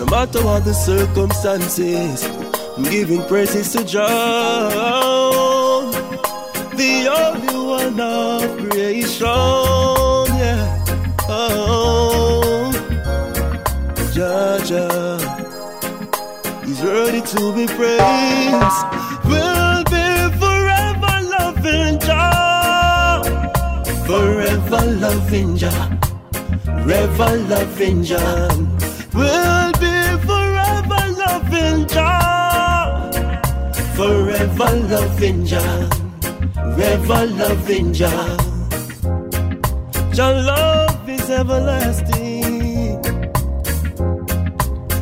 [0.00, 2.24] No matter what the circumstances,
[2.74, 4.70] I'm giving praises to Jah,
[6.74, 8.40] the only one of
[8.70, 9.26] creation.
[10.40, 10.84] Yeah.
[11.28, 12.72] Oh,
[14.14, 14.58] Jah,
[16.64, 18.84] He's ready to be praised.
[19.28, 20.08] We'll be
[20.40, 23.22] forever loving Jah,
[24.06, 25.98] forever loving Jah,
[26.86, 28.48] forever loving Jah.
[29.12, 29.89] We'll be
[31.60, 33.10] loving Jah,
[33.94, 35.88] forever loving Jah,
[36.74, 38.36] forever loving Jah.
[40.12, 43.02] Jah love is everlasting.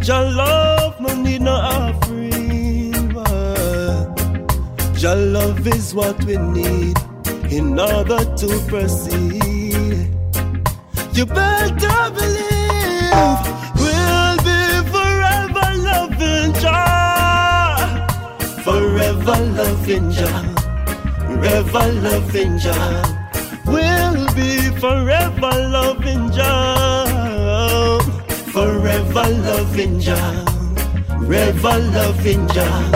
[0.00, 2.92] Jah love no need no offering.
[4.94, 6.96] Jah love is what we need
[7.50, 10.10] in order to proceed.
[11.12, 13.63] You better believe
[19.24, 20.54] forever loving Jah,
[21.26, 23.02] forever loving Jah.
[23.64, 27.98] We'll be forever loving Jah,
[28.52, 30.44] forever loving Jah,
[31.08, 32.90] forever loving Jah.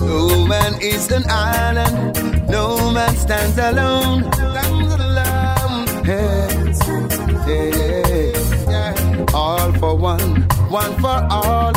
[0.00, 4.22] No man is an island, no man stands alone.
[6.04, 6.48] Hey,
[7.44, 8.32] hey,
[8.70, 9.26] yeah.
[9.34, 11.72] All for one, one for all.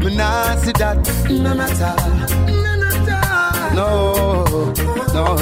[0.00, 2.75] Me nah that, none at all.
[3.76, 4.72] No,
[5.12, 5.36] no.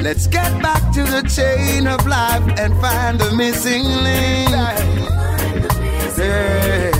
[0.00, 4.48] Let's get back to the chain of life and find the missing link.
[6.16, 6.92] Yeah.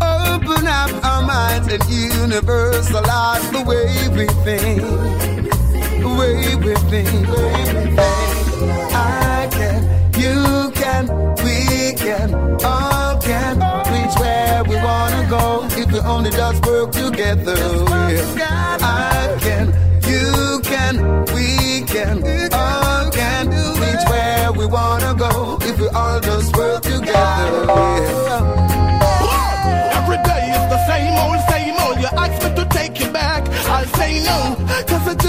[0.00, 4.80] Open up our minds and universalize the way we think.
[6.00, 8.43] The way we think.
[8.62, 9.82] I can,
[10.18, 11.08] you can,
[11.44, 13.54] we can, all can
[13.92, 17.56] reach where we wanna go if we only just work together.
[18.36, 18.78] Yeah.
[18.80, 19.66] I can,
[20.06, 22.22] you can, we can,
[22.52, 23.48] all can
[23.82, 26.53] reach where we wanna go if we all just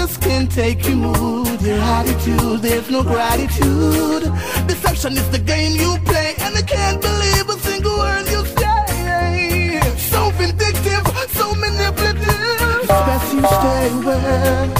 [0.06, 2.60] Just can't take your mood, your attitude.
[2.60, 4.22] There's no gratitude.
[4.68, 9.80] Deception is the game you play, and I can't believe a single word you say.
[9.96, 12.84] So vindictive, so manipulative.
[12.84, 14.70] It's best you stay away.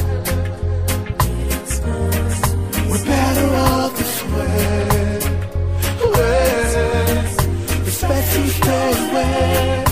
[2.89, 5.19] We're better off this way.
[6.15, 6.47] way.
[7.89, 9.85] It's best you stay away.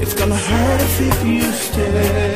[0.00, 1.42] It's gonna hurt us if you.
[1.52, 2.29] Stay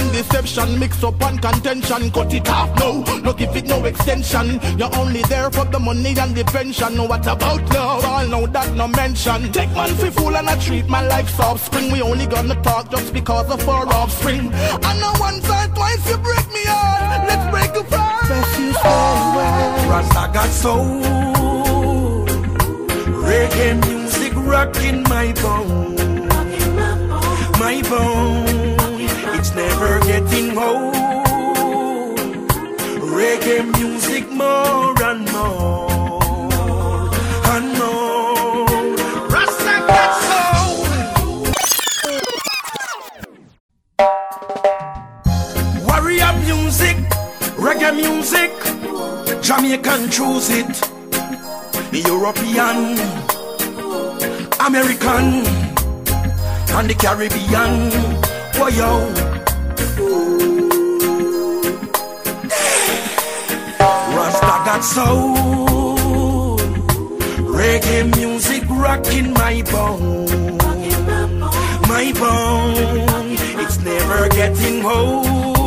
[0.00, 4.60] and deception, mix up and contention, cut it off, no, no give it no extension.
[4.78, 6.96] You're only there for the money and the pension.
[7.08, 8.04] What about love?
[8.04, 9.52] All know that no mention.
[9.52, 11.92] Take man for fool and I treat my life offspring.
[11.92, 14.50] We only gonna talk just because of our offspring.
[14.54, 17.28] I know once or twice you break me heart.
[17.28, 18.28] Let's break apart.
[18.28, 19.88] Best you stay away.
[19.90, 21.02] Rasta got soul.
[23.28, 25.89] Reggae music rocking my bone.
[49.70, 50.80] Jamaican choose it.
[51.92, 52.98] European,
[54.66, 55.46] American,
[56.74, 57.90] and the Caribbean.
[58.58, 58.90] Boy, yo.
[64.16, 66.58] Rasta got soul.
[67.54, 70.56] Reggae music rocking my bone.
[71.86, 75.59] My bone, it's never getting old.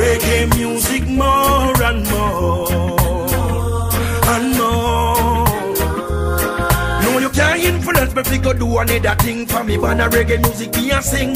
[0.00, 2.99] Reggae music more and more
[8.30, 9.76] No, me go do another thing for me.
[9.76, 11.34] Ban a reggae music me a sing.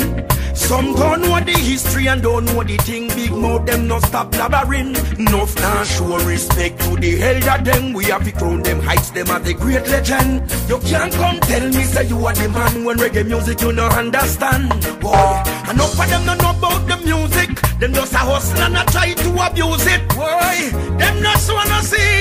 [0.55, 3.09] Some don't know the history and don't know the thing.
[3.09, 4.95] Big mouth them no stop blabbering.
[5.19, 7.95] Enough now show respect to the elder them.
[7.95, 10.49] We have to crown them heights them as the great legend.
[10.69, 13.87] You can't come tell me say you are the man when reggae music you no
[13.89, 14.71] understand.
[15.01, 17.61] Boy, enough of them don't know about the music.
[17.81, 20.09] Them just a hustle and a try to abuse it.
[20.11, 22.14] Boy, them not wanna see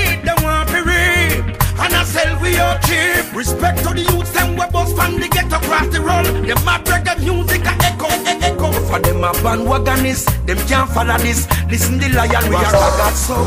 [2.94, 3.36] cheap.
[3.36, 6.26] Respect to the youths, them we bust from the ghetto across the road.
[6.26, 8.72] Them a reggae music a echo, e echo.
[8.88, 11.48] For them a bandwagonists, them can't follow this.
[11.70, 13.46] Listen the lion, we are got soul.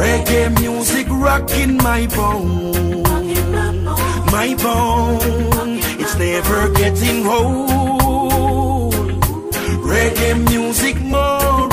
[0.00, 3.02] Reggae music rocking my bone.
[4.32, 8.94] My bone, it's never getting old.
[9.90, 11.68] Reggae music more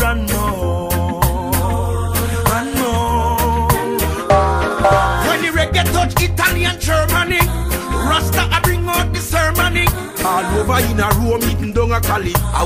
[10.74, 11.42] over in a room,
[11.72, 12.34] down a.
[12.36, 12.64] I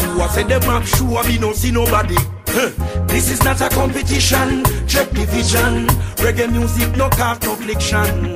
[0.86, 2.16] sure me no see nobody.
[2.48, 2.72] Huh.
[3.08, 5.88] This is not a competition, check division.
[6.18, 8.32] Reggae music no cast no fiction.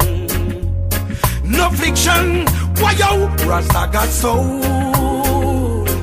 [1.44, 1.70] No
[2.80, 3.28] why yo?
[3.48, 4.60] Rasta got soul.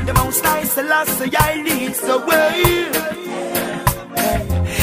[0.06, 2.88] The most nice Selassie I leads the way.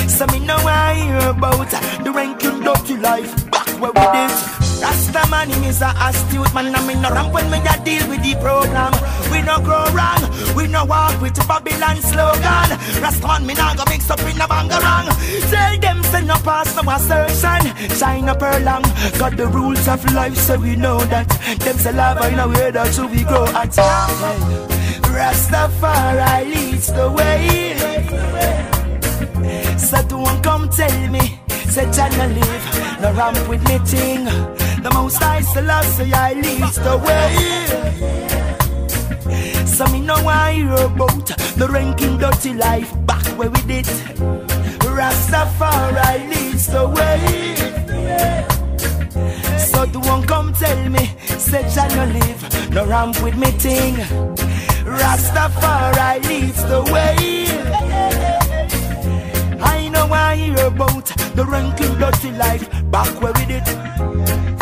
[0.08, 1.70] So me know I hear about
[2.04, 4.65] the ranking dirty life back where we did.
[4.86, 8.08] Rasta man him is a astute man and me no ramp when me a deal
[8.08, 8.94] with the program.
[9.32, 10.22] We no grow wrong,
[10.56, 12.70] we no walk with the Babylon slogan.
[13.02, 15.10] Rasta man me nah go mix up in a bangarang.
[15.50, 17.64] Tell them send no pass no assertion,
[17.98, 18.84] shine up her long.
[19.18, 21.30] Got the rules of life so we know that.
[21.66, 23.72] Them say love in a way that so we grow at.
[25.16, 27.76] Rastafari leads the way.
[29.80, 31.35] So don't come tell me,
[31.76, 34.24] say China live, no ramp with me ting.
[34.82, 37.36] The most I Selassie I leads the way.
[39.66, 41.28] So me know I hear about
[41.60, 43.88] the ranking dirty life back where we did.
[44.98, 47.56] Rastafari leads the way.
[49.58, 51.06] So don't come tell me,
[51.48, 53.96] say China live, no ramp with me ting.
[55.00, 58.35] Rastafari leads the way.
[60.06, 61.06] Know I hear about
[61.36, 64.55] the ranking dirty life back where we did.